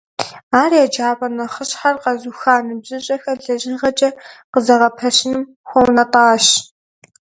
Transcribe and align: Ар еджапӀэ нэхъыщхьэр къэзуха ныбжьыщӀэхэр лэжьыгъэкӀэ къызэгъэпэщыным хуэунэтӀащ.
Ар 0.61 0.71
еджапӀэ 0.83 1.27
нэхъыщхьэр 1.35 1.95
къэзуха 2.03 2.55
ныбжьыщӀэхэр 2.67 3.37
лэжьыгъэкӀэ 3.45 4.09
къызэгъэпэщыным 4.51 5.41
хуэунэтӀащ. 5.69 6.45